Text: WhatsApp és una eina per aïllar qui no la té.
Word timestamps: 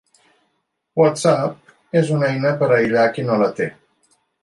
WhatsApp 1.01 1.71
és 2.03 2.11
una 2.17 2.33
eina 2.33 2.57
per 2.65 2.73
aïllar 2.81 3.07
qui 3.15 3.31
no 3.33 3.41
la 3.47 3.55
té. 3.63 3.73